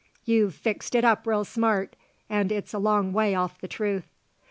[0.25, 1.95] You've fixed it up real smart,
[2.27, 4.07] but it's a long way off the truth."